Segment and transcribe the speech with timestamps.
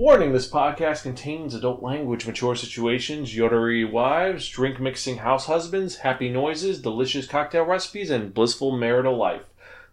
[0.00, 6.30] Warning this podcast contains adult language, mature situations, yodery wives, drink mixing house husbands, happy
[6.30, 9.42] noises, delicious cocktail recipes, and blissful marital life.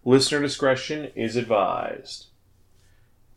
[0.06, 2.28] Listener discretion is advised.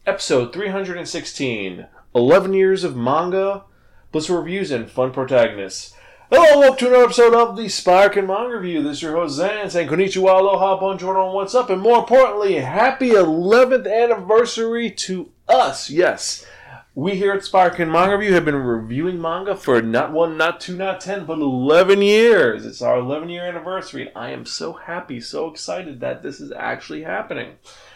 [0.06, 3.64] Episode 316 11 Years of Manga,
[4.12, 5.96] blissful reviews, and fun protagonists.
[6.30, 8.84] Hello, welcome to another episode of the Spiraken Manga Review.
[8.84, 13.08] This is your host Xan saying konnichiwa, aloha, bonjour, what's up, and more importantly, happy
[13.10, 15.90] 11th anniversary to us.
[15.90, 16.46] Yes,
[17.00, 20.76] we here at Spiraken Manga Review have been reviewing manga for not one, not two,
[20.76, 22.66] not ten, but 11 years.
[22.66, 26.52] It's our 11 year anniversary, and I am so happy, so excited that this is
[26.52, 27.54] actually happening,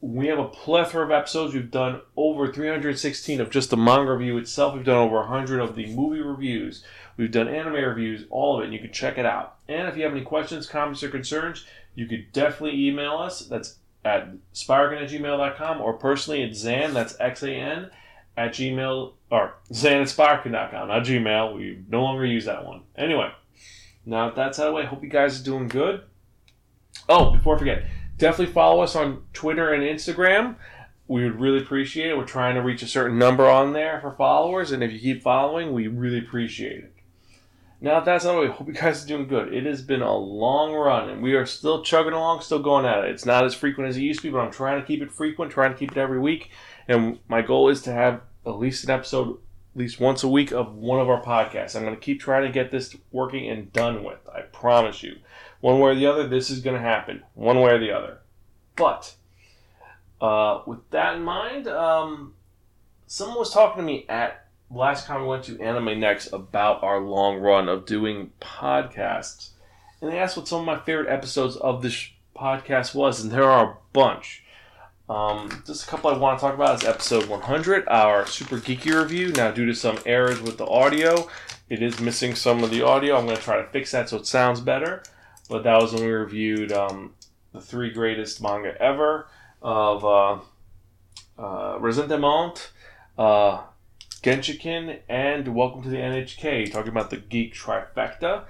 [0.00, 1.54] We have a plethora of episodes.
[1.54, 4.76] We've done over 316 of just the manga review itself.
[4.76, 6.84] We've done over 100 of the movie reviews.
[7.16, 9.56] We've done anime reviews, all of it, and you can check it out.
[9.66, 11.64] And if you have any questions, comments, or concerns,
[11.96, 13.40] you could definitely email us.
[13.40, 17.90] That's at spiraken at gmail.com or personally at Xan, that's X A N,
[18.36, 21.56] at gmail, or Xan at spiraken.com, not Gmail.
[21.56, 22.82] We no longer use that one.
[22.96, 23.30] Anyway,
[24.04, 26.02] now that that's out of the way, hope you guys are doing good.
[27.08, 27.84] Oh, before I forget,
[28.18, 30.56] definitely follow us on Twitter and Instagram.
[31.08, 32.16] We would really appreciate it.
[32.16, 35.22] We're trying to reach a certain number on there for followers, and if you keep
[35.22, 36.94] following, we really appreciate it.
[37.82, 38.44] Now that's not.
[38.44, 39.52] I hope you guys are doing good.
[39.52, 43.04] It has been a long run, and we are still chugging along, still going at
[43.04, 43.10] it.
[43.10, 45.10] It's not as frequent as it used to be, but I'm trying to keep it
[45.10, 46.50] frequent, trying to keep it every week.
[46.86, 50.52] And my goal is to have at least an episode, at least once a week,
[50.52, 51.74] of one of our podcasts.
[51.74, 54.20] I'm going to keep trying to get this working and done with.
[54.32, 55.16] I promise you.
[55.60, 57.24] One way or the other, this is going to happen.
[57.34, 58.20] One way or the other.
[58.76, 59.12] But
[60.20, 62.34] uh, with that in mind, um,
[63.08, 64.41] someone was talking to me at
[64.72, 69.50] last time we went to Anime Next about our long run of doing podcasts,
[70.00, 73.50] and they asked what some of my favorite episodes of this podcast was, and there
[73.50, 74.42] are a bunch.
[75.08, 78.98] Um, just a couple I want to talk about is episode 100, our super geeky
[78.98, 79.32] review.
[79.32, 81.28] Now, due to some errors with the audio,
[81.68, 83.16] it is missing some of the audio.
[83.16, 85.02] I'm going to try to fix that so it sounds better.
[85.50, 87.14] But that was when we reviewed um,
[87.52, 89.28] the three greatest manga ever
[89.60, 90.38] of uh,
[91.38, 91.78] uh,
[93.18, 93.62] uh,
[94.22, 98.44] Genshiken, and Welcome to the NHK, talking about the geek trifecta.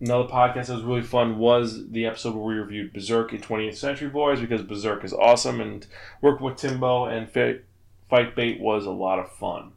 [0.00, 3.76] Another podcast that was really fun was the episode where we reviewed Berserk in 20th
[3.76, 5.86] Century Boys because Berserk is awesome, and
[6.22, 9.72] working with Timbo and Fight Bait was a lot of fun.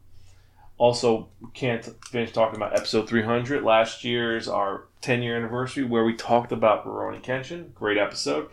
[0.77, 6.15] Also, can't finish talking about episode 300, last year's our 10 year anniversary, where we
[6.15, 7.73] talked about Rurouni Kenshin.
[7.73, 8.47] Great episode.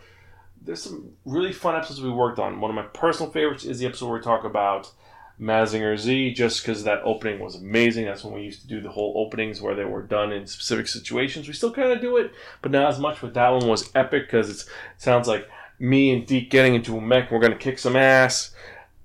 [0.61, 2.59] There's some really fun episodes we worked on.
[2.59, 4.91] One of my personal favorites is the episode where we talk about
[5.39, 8.05] Mazinger Z just because that opening was amazing.
[8.05, 10.87] That's when we used to do the whole openings where they were done in specific
[10.87, 11.47] situations.
[11.47, 12.31] We still kind of do it,
[12.61, 13.21] but not as much.
[13.21, 15.49] But that one was epic because it sounds like
[15.79, 17.31] me and Deke getting into a mech.
[17.31, 18.53] We're going to kick some ass.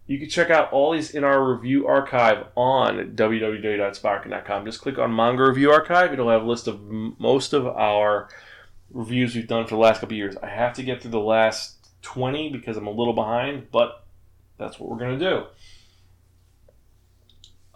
[0.06, 4.64] You can check out all these in our review archive on www.spiraken.com.
[4.64, 6.12] Just click on Manga Review Archive.
[6.12, 8.28] It'll have a list of most of our
[8.92, 10.36] reviews we've done for the last couple years.
[10.36, 14.04] I have to get through the last 20 because I'm a little behind, but
[14.58, 15.44] that's what we're going to do.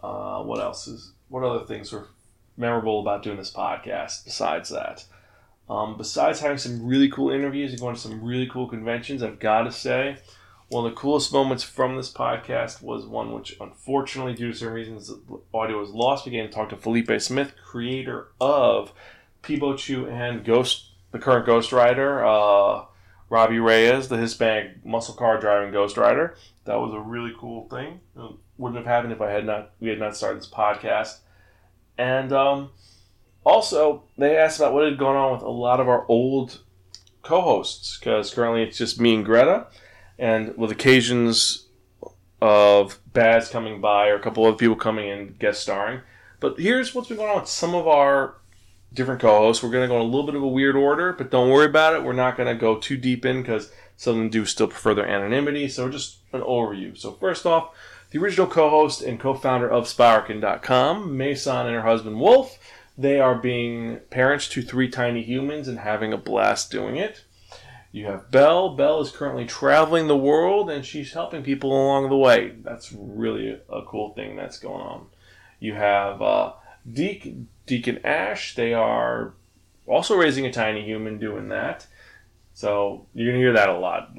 [0.03, 1.11] Uh, what else is?
[1.29, 2.07] What other things were
[2.57, 5.05] memorable about doing this podcast besides that?
[5.69, 9.39] Um, besides having some really cool interviews and going to some really cool conventions, I've
[9.39, 10.17] got to say,
[10.67, 14.73] one of the coolest moments from this podcast was one which, unfortunately, due to certain
[14.73, 15.11] reasons,
[15.53, 16.25] audio was lost.
[16.25, 18.91] We began to talk to Felipe Smith, creator of
[19.43, 22.25] Peepo Choo and Ghost, the current Ghost Rider.
[22.25, 22.85] Uh,
[23.31, 26.35] Robbie Reyes, the Hispanic muscle car driving Ghost Rider.
[26.65, 28.01] That was a really cool thing.
[28.17, 31.19] It wouldn't have happened if I had not we had not started this podcast.
[31.97, 32.71] And um,
[33.45, 36.59] also, they asked about what had gone on with a lot of our old
[37.23, 39.67] co-hosts because currently it's just me and Greta,
[40.19, 41.67] and with occasions
[42.41, 46.01] of Baz coming by or a couple of people coming in guest starring.
[46.41, 48.40] But here's what's been going on with some of our
[48.93, 49.63] different co-hosts.
[49.63, 51.65] We're going to go in a little bit of a weird order, but don't worry
[51.65, 52.03] about it.
[52.03, 54.93] We're not going to go too deep in because some of them do still prefer
[54.93, 55.67] their anonymity.
[55.69, 56.97] So just an overview.
[56.97, 57.75] So first off,
[58.11, 62.57] the original co-host and co-founder of Spiraken.com, Mason and her husband Wolf.
[62.97, 67.23] They are being parents to three tiny humans and having a blast doing it.
[67.93, 68.75] You have Belle.
[68.75, 72.53] Belle is currently traveling the world and she's helping people along the way.
[72.63, 75.07] That's really a cool thing that's going on.
[75.59, 76.53] You have uh,
[76.89, 77.35] Deke,
[77.65, 78.55] Deacon Ash.
[78.55, 79.33] They are
[79.87, 81.87] also raising a tiny human doing that.
[82.53, 84.11] So you're to hear that a lot.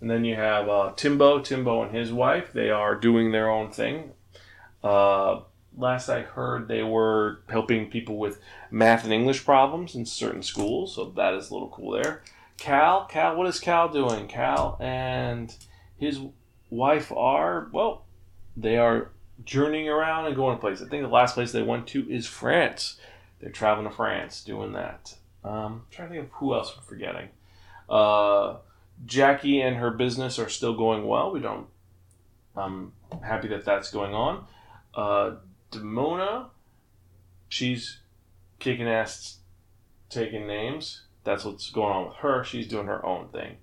[0.00, 2.52] And then you have uh, Timbo, Timbo and his wife.
[2.52, 4.12] They are doing their own thing.
[4.82, 5.40] Uh,
[5.76, 8.40] last I heard, they were helping people with
[8.70, 10.94] math and English problems in certain schools.
[10.94, 12.22] So that is a little cool there.
[12.58, 14.28] Cal, Cal, what is Cal doing?
[14.28, 15.54] Cal and
[15.96, 16.20] his
[16.70, 18.04] wife are, well,
[18.56, 19.10] they are
[19.44, 20.86] journeying around and going to places.
[20.86, 22.98] I think the last place they went to is France.
[23.40, 25.14] They're traveling to France doing that.
[25.42, 27.28] Um, I'm trying to think of who else I'm forgetting.
[27.88, 28.56] Uh,
[29.04, 31.30] Jackie and her business are still going well.
[31.30, 31.66] We don't.
[32.56, 32.92] I'm
[33.22, 34.46] happy that that's going on.
[34.94, 35.36] Uh,
[35.72, 36.46] Demona,
[37.48, 37.98] she's
[38.60, 39.38] kicking ass,
[40.08, 41.02] taking names.
[41.24, 42.44] That's what's going on with her.
[42.44, 43.56] She's doing her own thing.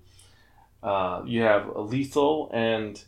[0.82, 3.02] Uh, you have Lethal and,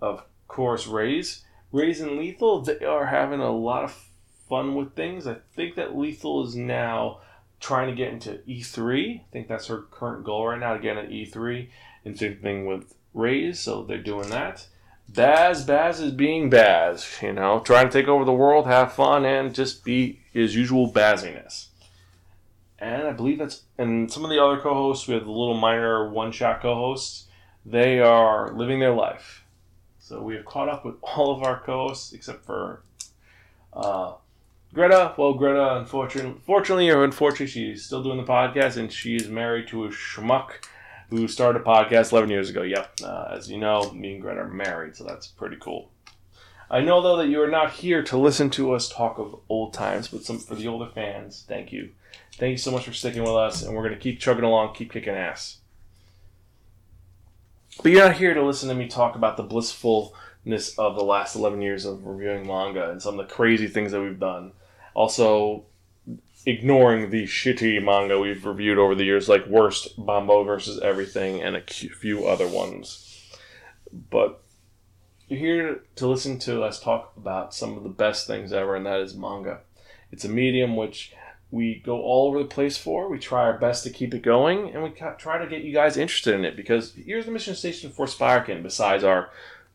[0.00, 1.43] of course, Rays.
[1.74, 4.08] Rays and Lethal, they are having a lot of
[4.48, 5.26] fun with things.
[5.26, 7.18] I think that Lethal is now
[7.58, 9.18] trying to get into E3.
[9.18, 11.68] I think that's her current goal right now to get into E3.
[12.04, 14.68] And same thing with Rays, so they're doing that.
[15.08, 19.24] Baz, Baz is being Baz, you know, trying to take over the world, have fun,
[19.24, 21.70] and just be his usual Baziness.
[22.78, 25.56] And I believe that's, and some of the other co hosts, we have the little
[25.56, 27.26] minor one shot co hosts,
[27.66, 29.43] they are living their life.
[30.04, 32.82] So we have caught up with all of our co hosts except for
[33.72, 34.14] uh,
[34.74, 39.28] Greta, well, Greta, unfortunately, fortunately or unfortunately, she's still doing the podcast, and she is
[39.28, 40.50] married to a schmuck
[41.08, 42.62] who started a podcast 11 years ago.
[42.62, 45.90] Yep, uh, as you know, me and Greta are married, so that's pretty cool.
[46.70, 49.72] I know though that you are not here to listen to us talk of old
[49.72, 51.92] times, but some for the older fans, thank you,
[52.36, 54.92] thank you so much for sticking with us, and we're gonna keep chugging along, keep
[54.92, 55.58] kicking ass.
[57.82, 61.34] But you're not here to listen to me talk about the blissfulness of the last
[61.34, 64.52] 11 years of reviewing manga and some of the crazy things that we've done.
[64.94, 65.64] Also,
[66.46, 71.56] ignoring the shitty manga we've reviewed over the years, like Worst, Bombo versus Everything, and
[71.56, 73.10] a few other ones.
[73.92, 74.40] But
[75.28, 78.86] you're here to listen to us talk about some of the best things ever, and
[78.86, 79.60] that is manga.
[80.12, 81.12] It's a medium which
[81.54, 83.08] we go all over the place for.
[83.08, 85.96] We try our best to keep it going, and we try to get you guys
[85.96, 89.30] interested in it because here's the mission station for Spiraken, besides our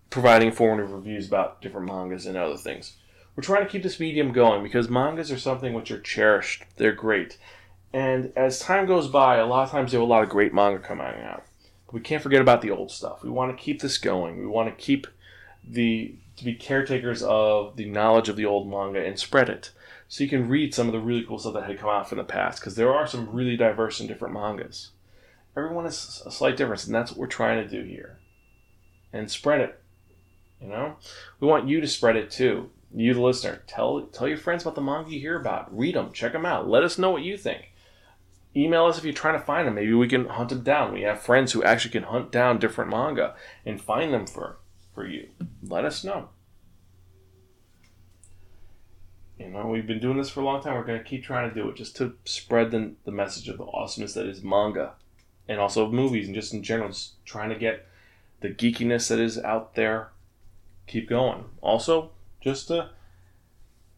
[0.09, 2.97] providing informative reviews about different mangas and other things
[3.39, 6.65] we're trying to keep this medium going because mangas are something which are cherished.
[6.75, 7.37] They're great.
[7.93, 10.53] And as time goes by, a lot of times there are a lot of great
[10.53, 11.45] manga coming out.
[11.85, 13.23] But we can't forget about the old stuff.
[13.23, 14.39] We want to keep this going.
[14.39, 15.07] We want to keep
[15.65, 19.71] the to be caretakers of the knowledge of the old manga and spread it.
[20.09, 22.17] So you can read some of the really cool stuff that had come out from
[22.17, 24.89] the past because there are some really diverse and different mangas.
[25.55, 28.19] Everyone has a slight difference, and that's what we're trying to do here.
[29.13, 29.81] And spread it.
[30.61, 30.95] You know?
[31.39, 34.75] We want you to spread it too you the listener tell tell your friends about
[34.75, 37.37] the manga you hear about read them check them out let us know what you
[37.37, 37.73] think
[38.55, 41.01] email us if you're trying to find them maybe we can hunt them down we
[41.01, 43.35] have friends who actually can hunt down different manga
[43.65, 44.57] and find them for
[44.93, 45.27] for you
[45.63, 46.29] let us know
[49.39, 51.49] you know we've been doing this for a long time we're going to keep trying
[51.49, 54.93] to do it just to spread the, the message of the awesomeness that is manga
[55.47, 57.87] and also movies and just in general just trying to get
[58.41, 60.09] the geekiness that is out there
[60.85, 62.89] keep going also just to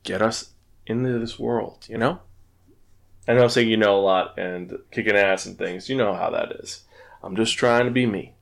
[0.04, 0.52] get us
[0.86, 2.20] into this world, you know?
[3.28, 5.90] I know I'm saying you know a lot and kicking ass and things.
[5.90, 6.84] You know how that is.
[7.24, 8.34] I'm just trying to be me.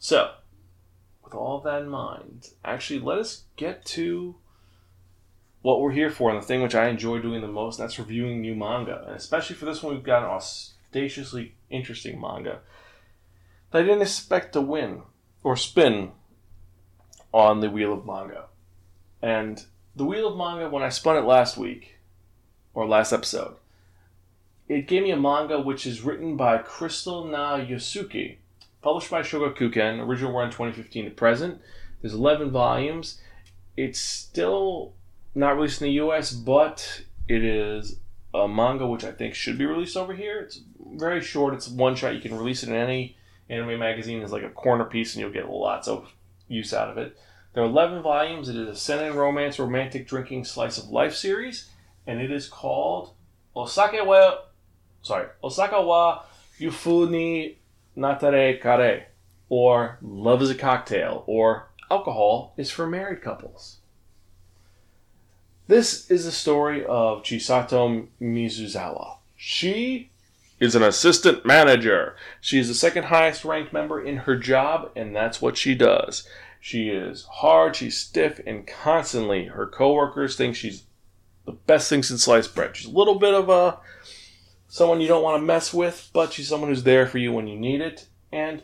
[0.00, 0.32] So,
[1.22, 4.34] with all that in mind, actually, let us get to
[5.64, 7.98] what we're here for and the thing which I enjoy doing the most, and that's
[7.98, 9.02] reviewing new manga.
[9.06, 10.38] And especially for this one, we've got an
[10.92, 12.60] audaciously interesting manga
[13.70, 15.04] that I didn't expect to win
[15.42, 16.10] or spin
[17.32, 18.44] on the Wheel of Manga.
[19.22, 19.64] And
[19.96, 21.96] the Wheel of Manga, when I spun it last week,
[22.74, 23.54] or last episode,
[24.68, 28.36] it gave me a manga which is written by Crystal Na Yosuke,
[28.82, 31.58] published by Shogakukan, original run 2015 to present.
[32.02, 33.18] There's 11 volumes.
[33.78, 34.92] It's still
[35.34, 37.98] not released in the US, but it is
[38.32, 40.40] a manga which I think should be released over here.
[40.40, 40.60] It's
[40.94, 42.14] very short, it's one shot.
[42.14, 43.16] You can release it in any
[43.48, 46.12] anime magazine as like a corner piece, and you'll get lots of
[46.48, 47.16] use out of it.
[47.52, 48.48] There are 11 volumes.
[48.48, 51.70] It is a seinen romance, romantic drinking slice of life series,
[52.06, 53.14] and it is called
[53.56, 54.38] Osake wa
[55.02, 56.22] sorry Osaka wa
[56.58, 57.58] Yufu ni
[57.96, 59.06] Natare Kare,
[59.48, 63.78] or Love is a Cocktail, or Alcohol is for Married Couples.
[65.66, 69.16] This is the story of Chisato Mizusawa.
[69.34, 70.10] She
[70.60, 72.16] is an assistant manager.
[72.40, 76.28] She is the second highest ranked member in her job, and that's what she does.
[76.60, 80.84] She is hard, she's stiff, and constantly her coworkers think she's
[81.46, 82.76] the best thing since sliced bread.
[82.76, 83.78] She's a little bit of a
[84.68, 87.46] someone you don't want to mess with, but she's someone who's there for you when
[87.46, 88.06] you need it.
[88.32, 88.62] And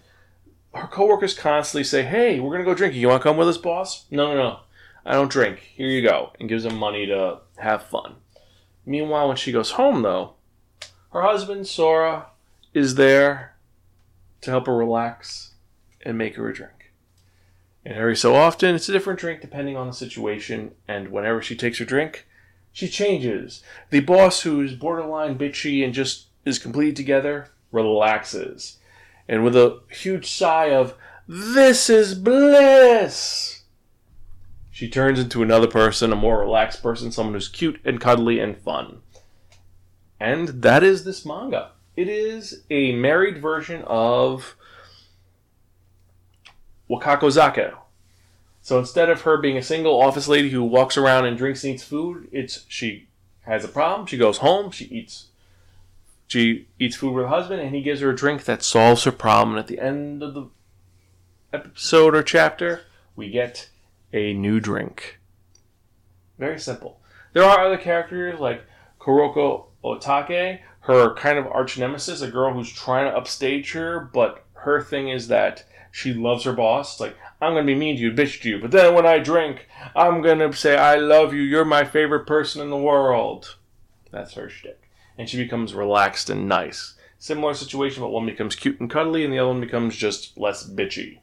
[0.74, 3.00] her coworkers constantly say, "Hey, we're gonna go drinking.
[3.00, 4.60] You want to come with us, boss?" No, no, no.
[5.04, 5.58] I don't drink.
[5.74, 8.16] Here you go, and gives him money to have fun.
[8.84, 10.34] Meanwhile, when she goes home, though,
[11.12, 12.26] her husband Sora
[12.74, 13.56] is there
[14.42, 15.52] to help her relax
[16.04, 16.92] and make her a drink.
[17.84, 20.72] And every so often, it's a different drink depending on the situation.
[20.86, 22.26] And whenever she takes her drink,
[22.72, 23.62] she changes.
[23.90, 28.78] The boss, who's borderline bitchy and just is completely together, relaxes.
[29.28, 30.94] And with a huge sigh of,
[31.26, 33.59] This is bliss!
[34.80, 38.56] She turns into another person, a more relaxed person, someone who's cute and cuddly and
[38.56, 39.02] fun.
[40.18, 41.72] And that is this manga.
[41.96, 44.56] It is a married version of
[46.88, 47.74] Wakako-zake.
[48.62, 51.74] So instead of her being a single office lady who walks around and drinks and
[51.74, 53.06] eats food, it's she
[53.42, 55.26] has a problem, she goes home, she eats
[56.26, 59.12] she eats food with her husband, and he gives her a drink that solves her
[59.12, 59.58] problem.
[59.58, 60.48] And at the end of the
[61.52, 62.84] episode or chapter,
[63.14, 63.68] we get
[64.12, 65.18] a new drink.
[66.38, 67.00] Very simple.
[67.32, 68.64] There are other characters like
[68.98, 74.44] Kuroko Otake, her kind of arch nemesis, a girl who's trying to upstage her, but
[74.54, 77.00] her thing is that she loves her boss.
[77.00, 79.68] Like, I'm gonna be mean to you, bitch to you, but then when I drink,
[79.94, 83.56] I'm gonna say, I love you, you're my favorite person in the world.
[84.10, 84.90] That's her shtick.
[85.16, 86.94] And she becomes relaxed and nice.
[87.18, 90.66] Similar situation, but one becomes cute and cuddly, and the other one becomes just less
[90.66, 91.18] bitchy.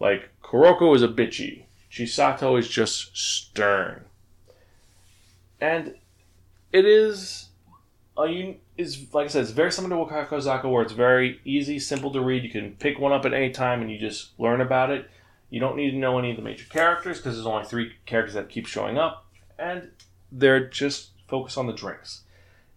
[0.00, 1.65] Like, Kuroko is a bitchy.
[1.96, 4.04] Chisato is just stern.
[5.60, 5.94] And
[6.70, 7.48] it is
[8.18, 12.12] a is like I said, it's very similar to Wakako-zake, where it's very easy, simple
[12.12, 12.44] to read.
[12.44, 15.08] You can pick one up at any time and you just learn about it.
[15.48, 18.34] You don't need to know any of the major characters because there's only three characters
[18.34, 19.24] that keep showing up,
[19.58, 19.90] and
[20.30, 22.24] they're just focused on the drinks.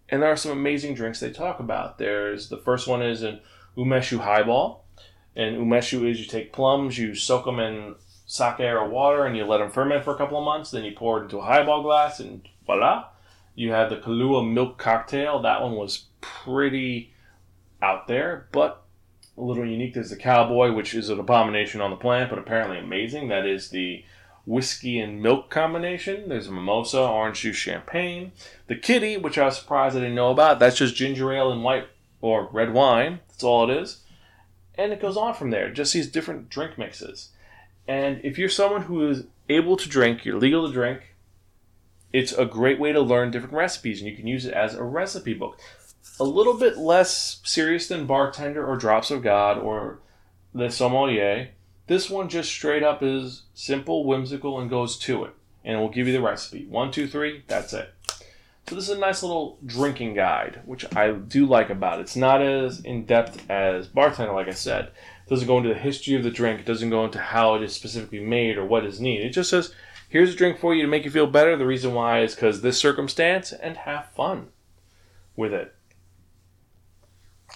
[0.08, 1.98] And there are some amazing drinks they talk about.
[1.98, 3.40] There's the first one is an
[3.76, 4.84] umeshu highball,
[5.36, 7.96] and umeshu is you take plums, you soak them in
[8.30, 10.70] sake or water, and you let them ferment for a couple of months.
[10.70, 13.06] Then you pour it into a highball glass, and voila,
[13.56, 15.42] you have the Kahlua milk cocktail.
[15.42, 17.12] That one was pretty
[17.82, 18.84] out there, but
[19.36, 19.94] a little unique.
[19.94, 23.28] There's the cowboy, which is an abomination on the planet, but apparently amazing.
[23.28, 24.04] That is the
[24.46, 26.28] whiskey and milk combination.
[26.28, 28.30] There's a mimosa, orange juice, champagne.
[28.68, 31.64] The kitty, which I was surprised I didn't know about, that's just ginger ale and
[31.64, 31.88] white
[32.20, 33.20] or red wine.
[33.28, 34.04] That's all it is.
[34.76, 35.72] And it goes on from there.
[35.72, 37.30] Just these different drink mixes.
[37.88, 41.14] And if you're someone who is able to drink, you're legal to drink,
[42.12, 44.82] it's a great way to learn different recipes, and you can use it as a
[44.82, 45.58] recipe book.
[46.18, 50.00] A little bit less serious than Bartender or Drops of God or
[50.54, 51.50] The Sommelier.
[51.86, 55.34] This one just straight up is simple, whimsical, and goes to it.
[55.64, 56.66] And it will give you the recipe.
[56.66, 57.92] One, two, three, that's it.
[58.68, 62.02] So this is a nice little drinking guide, which I do like about it.
[62.02, 64.92] It's not as in depth as Bartender, like I said.
[65.30, 66.60] Doesn't go into the history of the drink.
[66.60, 69.26] It doesn't go into how it is specifically made or what is needed.
[69.26, 69.72] It just says
[70.10, 71.56] Here's a drink for you to make you feel better.
[71.56, 74.48] The reason why is because this circumstance, and have fun
[75.36, 75.72] with it.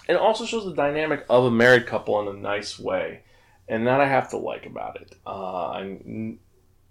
[0.07, 3.23] It also shows the dynamic of a married couple in a nice way,
[3.67, 5.15] and that I have to like about it.
[5.27, 5.99] Uh, I,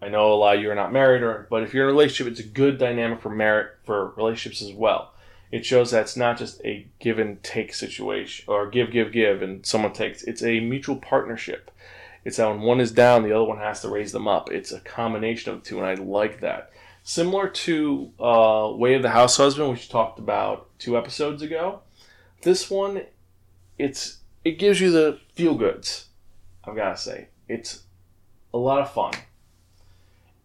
[0.02, 1.92] I know a lot of you are not married, or but if you're in a
[1.94, 5.13] relationship, it's a good dynamic for merit for relationships as well.
[5.54, 9.42] It shows that it's not just a give and take situation or give, give, give,
[9.42, 10.23] and someone takes.
[10.23, 11.70] It's a mutual partnership
[12.25, 14.50] it's that when one is down, the other one has to raise them up.
[14.50, 16.70] It's a combination of the two, and I like that.
[17.02, 21.80] Similar to uh, Way of the House Husband, which we talked about two episodes ago.
[22.42, 23.02] This one,
[23.78, 26.08] it's it gives you the feel goods.
[26.64, 27.82] I've got to say, it's
[28.54, 29.12] a lot of fun.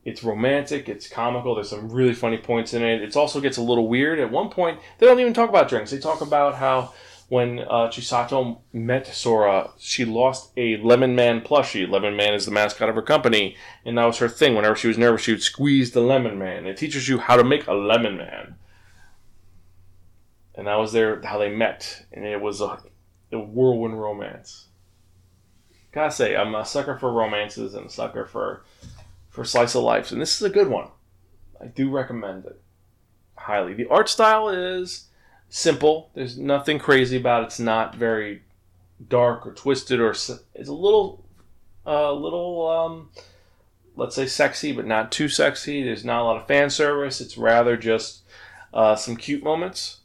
[0.10, 0.90] It's romantic.
[0.90, 1.54] It's comical.
[1.54, 3.04] There's some really funny points in it.
[3.04, 4.20] It also gets a little weird.
[4.20, 5.92] At one point, they don't even talk about drinks.
[5.92, 6.94] They talk about how
[7.28, 11.88] when uh, Chisato met Sora, she lost a Lemon Man plushie.
[11.88, 14.56] Lemon Man is the mascot of her company, and that was her thing.
[14.56, 16.66] Whenever she was nervous, she would squeeze the Lemon Man.
[16.66, 18.56] It teaches you how to make a Lemon Man,
[20.56, 22.80] and that was their how they met, and it was a,
[23.32, 24.70] a whirlwind romance.
[25.92, 28.64] Gotta say, I'm a sucker for romances and a sucker for
[29.30, 30.90] for slice of life, and this is a good one.
[31.62, 32.62] I do recommend it.
[33.36, 33.74] highly.
[33.74, 35.08] The art style is
[35.50, 36.12] simple.
[36.14, 37.46] There's nothing crazy about it.
[37.48, 38.44] It's not very
[39.08, 41.26] dark or twisted or it's a little,
[41.86, 43.10] a uh, little, um,
[43.96, 45.84] let's say sexy, but not too sexy.
[45.84, 47.22] There's not a lot of fan service.
[47.22, 48.24] It's rather just
[48.74, 49.98] uh, some cute moments.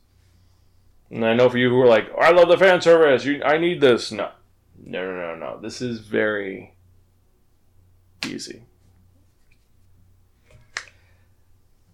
[1.10, 3.24] And I know for you who are like, oh, I love the fan service.
[3.24, 4.10] You, I need this.
[4.10, 4.30] No,
[4.82, 5.60] no, no, no, no.
[5.60, 6.74] This is very
[8.26, 8.64] easy.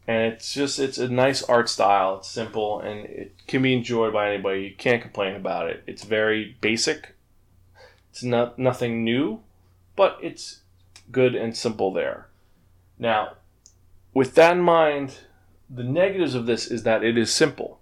[0.07, 2.19] And it's just it's a nice art style.
[2.19, 4.62] It's simple and it can be enjoyed by anybody.
[4.62, 5.83] You can't complain about it.
[5.87, 7.14] It's very basic.
[8.11, 9.40] It's not nothing new,
[9.97, 10.61] but it's
[11.12, 12.26] good and simple there.
[12.99, 13.35] Now,
[14.12, 15.19] with that in mind,
[15.69, 17.80] the negatives of this is that it is simple.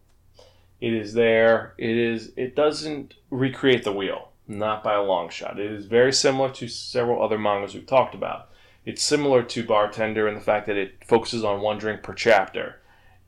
[0.81, 1.75] It is there.
[1.79, 2.33] It is.
[2.37, 5.59] It doesn't recreate the wheel, not by a long shot.
[5.59, 8.51] It is very similar to several other mangas we've talked about.
[8.89, 12.81] It's similar to Bartender in the fact that it focuses on one drink per chapter.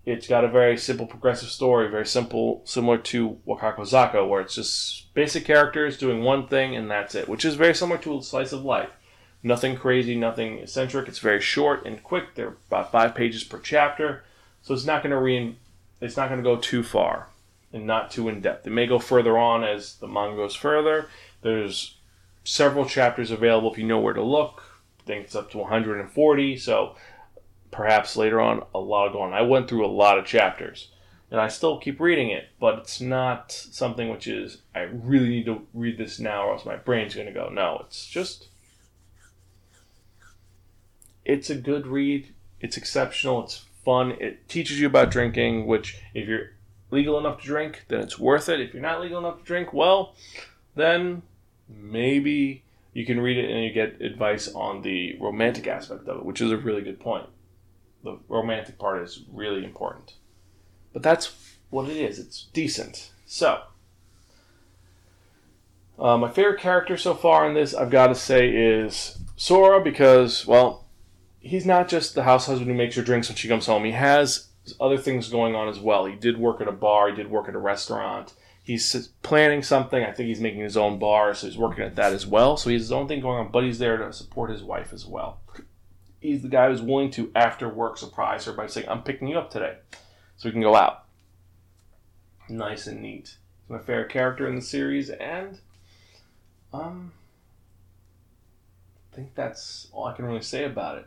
[0.07, 5.12] It's got a very simple progressive story, very simple, similar to Wakako-zake, where it's just
[5.12, 8.52] basic characters doing one thing and that's it, which is very similar to a slice
[8.52, 8.88] of life.
[9.43, 11.09] Nothing crazy, nothing eccentric.
[11.09, 12.37] It's very short and quick.
[12.37, 14.25] They're about five pages per chapter,
[14.62, 15.57] so it's not going to re-
[16.00, 17.26] it's not going to go too far
[17.71, 18.67] and not too in depth.
[18.67, 21.11] It may go further on as the manga goes further.
[21.43, 21.97] There's
[22.45, 24.69] several chapters available if you know where to look
[25.07, 26.57] think it's up to 140.
[26.57, 26.97] So
[27.71, 29.33] perhaps later on a lot going.
[29.33, 29.38] On.
[29.38, 30.88] I went through a lot of chapters,
[31.30, 35.47] and I still keep reading it, but it's not something which is I really need
[35.47, 37.49] to read this now, or else my brain's going to go.
[37.49, 38.49] No, it's just
[41.25, 42.33] it's a good read.
[42.61, 43.45] It's exceptional.
[43.45, 44.12] It's fun.
[44.21, 46.50] It teaches you about drinking, which if you're
[46.90, 48.61] legal enough to drink, then it's worth it.
[48.61, 50.14] If you're not legal enough to drink, well,
[50.75, 51.23] then
[51.69, 56.25] maybe you can read it and you get advice on the romantic aspect of it,
[56.25, 57.26] which is a really good point.
[58.02, 60.14] The romantic part is really important.
[60.92, 61.32] But that's
[61.70, 62.18] what it is.
[62.18, 63.11] It's decent.
[63.26, 63.62] So,
[65.99, 70.46] uh, my favorite character so far in this, I've got to say, is Sora because,
[70.46, 70.87] well,
[71.38, 73.85] he's not just the house husband who makes her drinks when she comes home.
[73.85, 74.48] He has
[74.81, 76.07] other things going on as well.
[76.07, 80.03] He did work at a bar, he did work at a restaurant he's planning something.
[80.03, 82.57] I think he's making his own bar, so he's working at that as well.
[82.57, 84.92] So he has his own thing going on, but he's there to support his wife
[84.92, 85.40] as well.
[86.20, 89.38] He's the guy who's willing to, after work, surprise her by saying, I'm picking you
[89.38, 89.79] up today.
[90.37, 91.05] So we can go out.
[92.49, 93.37] Nice and neat.
[93.62, 95.59] He's my favorite character in the series, and
[96.73, 97.12] um,
[99.12, 101.07] I think that's all I can really say about it.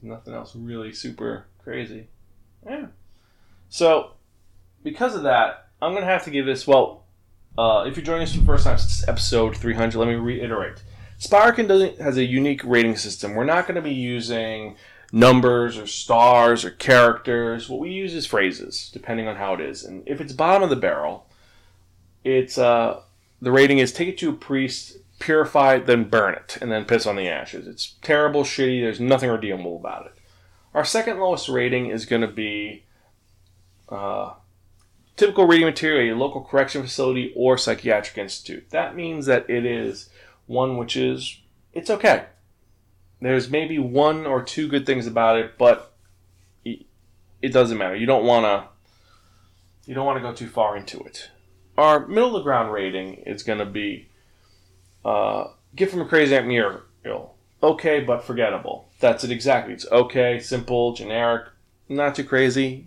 [0.00, 2.08] Nothing else really super crazy.
[2.66, 2.86] Yeah.
[3.68, 4.12] So,
[4.82, 7.02] because of that, I'm to have to give this, well,
[7.58, 9.98] uh, if you're joining us for the first time, it's episode 300.
[9.98, 10.80] Let me reiterate.
[11.18, 13.34] Spiraken doesn't has a unique rating system.
[13.34, 14.76] We're not going to be using
[15.12, 17.68] numbers or stars or characters.
[17.68, 19.82] What we use is phrases, depending on how it is.
[19.84, 21.26] And if it's bottom of the barrel,
[22.22, 23.00] it's uh,
[23.40, 26.84] the rating is take it to a priest, purify it, then burn it, and then
[26.84, 27.66] piss on the ashes.
[27.66, 28.80] It's terrible, shitty.
[28.80, 30.12] There's nothing redeemable about it.
[30.74, 32.84] Our second lowest rating is going to be
[33.88, 34.34] uh,
[35.22, 38.68] typical reading material, a local correction facility or psychiatric institute.
[38.70, 40.10] That means that it is
[40.46, 41.38] one which is
[41.72, 42.24] it's okay.
[43.20, 45.94] There's maybe one or two good things about it, but
[46.64, 47.94] it doesn't matter.
[47.94, 51.30] You don't want to you don't want to go too far into it.
[51.78, 54.08] Our middle of the ground rating is going to be
[55.04, 55.44] uh,
[55.76, 57.36] Gift from a Crazy Aunt Muriel.
[57.62, 58.88] Okay, but forgettable.
[58.98, 59.72] That's it exactly.
[59.72, 61.46] It's okay, simple, generic,
[61.88, 62.86] not too crazy.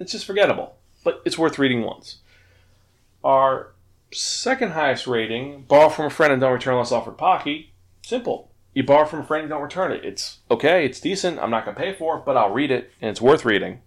[0.00, 2.18] It's just forgettable but it's worth reading once.
[3.24, 3.72] Our
[4.12, 7.72] second highest rating, borrow from a friend and don't return unless offered Pocky.
[8.02, 8.50] Simple.
[8.74, 10.04] You borrow from a friend and don't return it.
[10.04, 12.90] It's okay, it's decent, I'm not going to pay for it, but I'll read it,
[13.00, 13.80] and it's worth reading.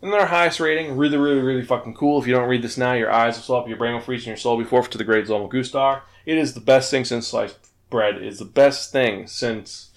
[0.00, 2.20] And then our highest rating, really, really, really fucking cool.
[2.20, 4.20] If you don't read this now, your eyes will swell up, your brain will freeze,
[4.20, 6.02] and your soul will be forfeit to the great Zolmo Gustar.
[6.26, 7.56] It is the best thing since sliced
[7.88, 8.16] bread.
[8.16, 9.92] It is the best thing since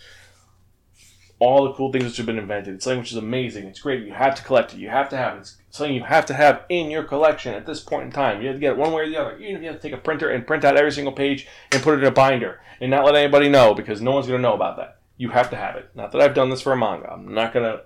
[1.40, 2.76] all the cool things that have been invented.
[2.76, 3.66] It's something which is amazing.
[3.66, 4.06] It's great.
[4.06, 4.80] You have to collect it.
[4.80, 5.40] You have to have it.
[5.42, 8.42] It's something you have to have in your collection at this point in time.
[8.42, 9.40] You have to get it one way or the other.
[9.40, 12.02] You have to take a printer and print out every single page and put it
[12.02, 14.78] in a binder and not let anybody know because no one's going to know about
[14.78, 15.00] that.
[15.18, 15.90] You have to have it.
[15.96, 17.12] Not that I've done this for a manga.
[17.12, 17.82] I'm not gonna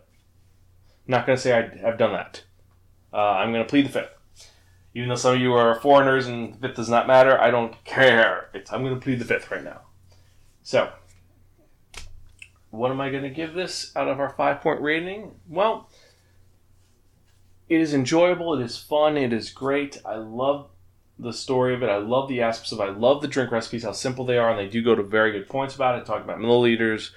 [1.08, 2.44] not gonna say I, have done that.
[3.14, 4.14] Uh, I'm gonna plead the fifth.
[4.94, 7.82] Even though some of you are foreigners and the fifth does not matter, I don't
[7.86, 8.50] care.
[8.54, 9.82] It's, I'm gonna plead the fifth right now.
[10.62, 10.92] So
[12.72, 15.32] what am I going to give this out of our five point rating?
[15.48, 15.90] Well,
[17.72, 20.02] it is enjoyable, it is fun, it is great.
[20.06, 20.68] I love
[21.18, 21.90] the story of it.
[21.90, 22.84] I love the aspects of it.
[22.84, 25.32] I love the drink recipes, how simple they are, and they do go to very
[25.32, 26.06] good points about it.
[26.06, 27.12] Talk about milliliters,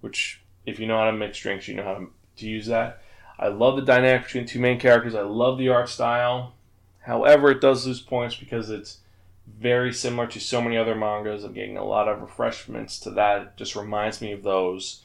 [0.00, 2.10] which, if you know how to mix drinks, you know how to,
[2.44, 3.02] use that.
[3.38, 5.14] I love the dynamic between two main characters.
[5.14, 6.54] I love the art style.
[7.00, 8.98] However, it does lose points because it's
[9.46, 11.44] very similar to so many other mangas.
[11.44, 13.42] I'm getting a lot of refreshments to that.
[13.42, 15.02] It just reminds me of those.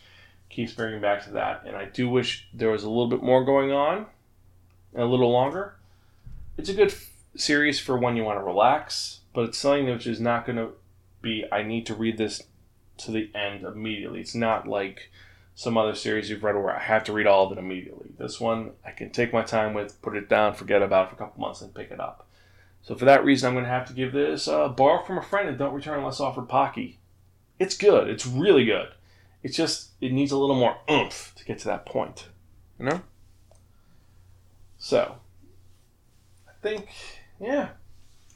[0.49, 1.63] Keeps bringing back to that.
[1.67, 4.05] And I do wish there was a little bit more going on
[4.95, 5.75] and a little longer.
[6.57, 10.07] It's a good f- series for when you want to relax, but it's something which
[10.07, 10.69] is not going to
[11.21, 12.41] be, I need to read this
[12.99, 14.21] to the end immediately.
[14.21, 15.11] It's not like
[15.53, 18.11] some other series you've read where I have to read all of it immediately.
[18.17, 21.15] This one, I can take my time with, put it down, forget about it for
[21.15, 22.27] a couple months, and pick it up.
[22.81, 25.23] So for that reason, I'm going to have to give this uh, borrow from a
[25.23, 26.99] friend and don't return unless offered Pocky.
[27.59, 28.09] It's good.
[28.09, 28.89] It's really good.
[29.43, 32.27] It's just it needs a little more oomph to get to that point.
[32.79, 33.01] You know.
[34.85, 35.15] So,
[36.47, 36.89] I think
[37.41, 37.69] yeah.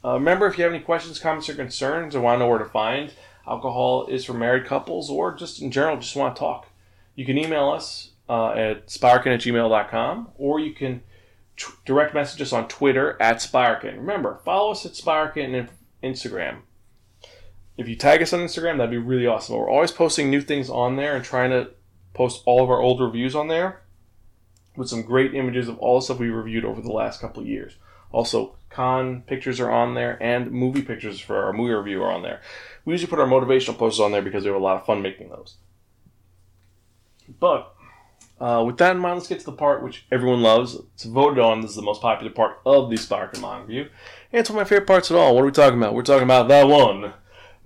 [0.04, 2.58] Uh, remember, if you have any questions, comments, or concerns, or want to know where
[2.58, 3.12] to find
[3.46, 6.66] alcohol is for married couples, or just in general, just want to talk,
[7.14, 11.04] you can email us uh, at spiraken at gmail.com, or you can
[11.56, 13.98] t- direct message us on Twitter at Spiraken.
[13.98, 15.68] Remember, follow us at Spiraken and
[16.02, 16.62] Instagram.
[17.76, 19.54] If you tag us on Instagram, that'd be really awesome.
[19.54, 21.70] We're always posting new things on there and trying to
[22.12, 23.79] post all of our old reviews on there
[24.76, 27.48] with some great images of all the stuff we reviewed over the last couple of
[27.48, 27.76] years.
[28.12, 32.22] Also, con pictures are on there and movie pictures for our movie review are on
[32.22, 32.40] there.
[32.84, 35.02] We usually put our motivational posts on there because we have a lot of fun
[35.02, 35.56] making those.
[37.38, 37.74] But
[38.40, 40.74] uh, with that in mind, let's get to the part which everyone loves.
[40.94, 41.60] It's voted on.
[41.60, 43.88] This is the most popular part of the Spiraken Manga review.
[44.32, 45.34] And it's one of my favorite parts at all.
[45.34, 45.94] What are we talking about?
[45.94, 47.12] We're talking about that one,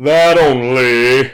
[0.01, 1.31] that only,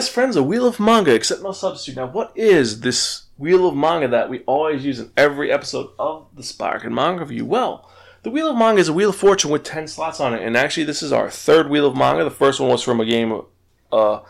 [0.00, 1.96] Yes, friends, a wheel of manga, except no substitute.
[1.96, 6.26] Now, what is this wheel of manga that we always use in every episode of
[6.34, 7.44] the Spiraken Manga Review?
[7.44, 7.86] Well,
[8.22, 10.56] the wheel of manga is a wheel of fortune with ten slots on it, and
[10.56, 12.24] actually, this is our third wheel of manga.
[12.24, 13.44] The first one was from a game, of,
[13.92, 14.20] uh,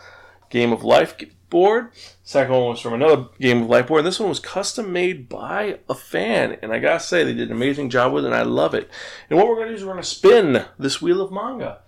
[0.49, 1.15] game of life
[1.49, 1.91] board.
[2.21, 3.99] Second one was from another game of life board.
[3.99, 7.49] And this one was custom made by a fan, and I gotta say, they did
[7.49, 8.89] an amazing job with it, and I love it.
[9.29, 11.79] And what we're gonna do is we're gonna spin this wheel of manga.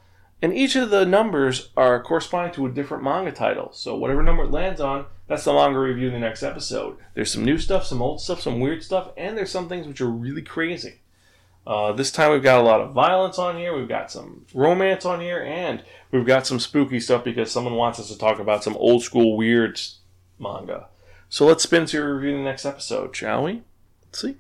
[0.44, 3.70] And each of the numbers are corresponding to a different manga title.
[3.72, 6.98] So whatever number it lands on, that's the manga review in the next episode.
[7.14, 10.02] There's some new stuff, some old stuff, some weird stuff, and there's some things which
[10.02, 11.00] are really crazy.
[11.66, 15.06] Uh, this time we've got a lot of violence on here, we've got some romance
[15.06, 18.66] on here, and we've got some spooky stuff because someone wants us to talk about
[18.66, 19.80] some old school weird
[20.38, 20.88] manga.
[21.30, 23.62] So let's spin to your review in the next episode, shall we?
[24.08, 24.36] Let's see.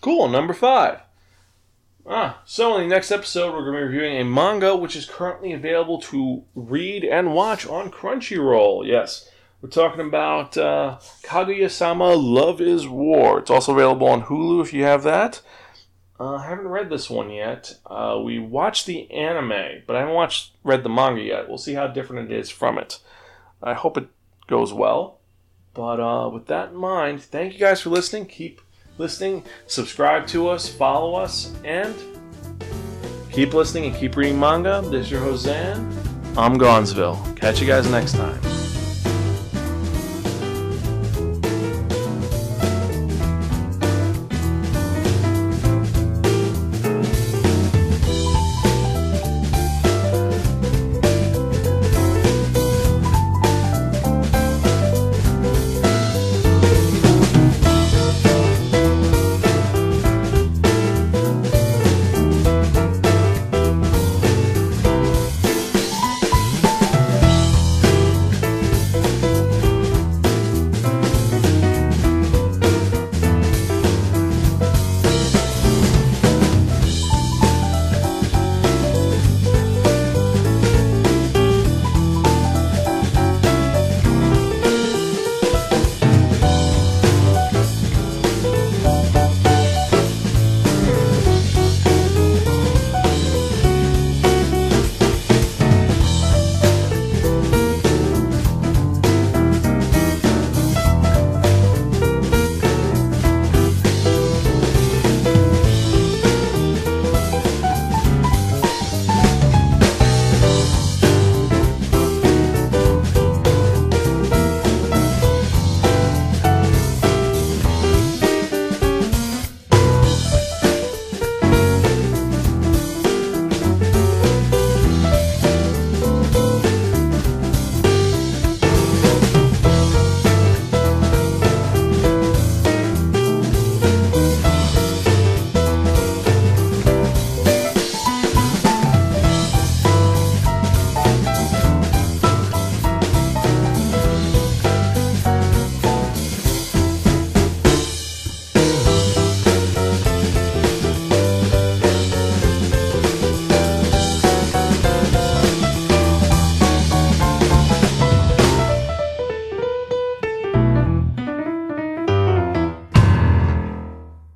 [0.00, 1.00] Cool, number five.
[2.06, 5.04] Ah, so in the next episode, we're going to be reviewing a manga which is
[5.04, 8.86] currently available to read and watch on Crunchyroll.
[8.86, 13.40] Yes, we're talking about uh, Kaguya-sama: Love Is War.
[13.40, 15.42] It's also available on Hulu if you have that.
[16.18, 17.74] Uh, I haven't read this one yet.
[17.84, 21.46] Uh, we watched the anime, but I haven't watched read the manga yet.
[21.46, 23.00] We'll see how different it is from it.
[23.62, 24.08] I hope it
[24.46, 25.18] goes well.
[25.74, 28.26] But uh, with that in mind, thank you guys for listening.
[28.26, 28.62] Keep
[29.00, 31.94] listening, subscribe to us, follow us, and
[33.32, 34.82] keep listening and keep reading manga.
[34.84, 36.36] This is your Hosan.
[36.36, 37.18] I'm Gonzville.
[37.34, 38.49] Catch you guys next time.